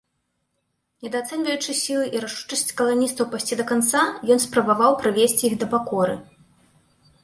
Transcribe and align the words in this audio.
Недаацэньваючы 1.07 1.75
сілы 1.83 2.07
і 2.17 2.23
рашучасць 2.25 2.73
каланістаў 2.81 3.31
пайсці 3.37 3.53
да 3.63 3.69
канца, 3.75 4.01
ён 4.37 4.45
спрабаваў 4.51 4.91
прывесці 5.05 5.43
іх 5.53 5.63
да 5.65 5.75
пакоры. 5.77 6.23